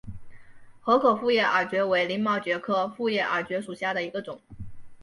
[0.81, 4.41] 河口复叶耳蕨为鳞毛蕨科复叶耳蕨属下的一个种。